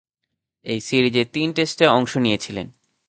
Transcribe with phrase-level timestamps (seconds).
[0.65, 2.67] এ সিরিজের তিন টেস্টে অংশ নিয়েছিলেন।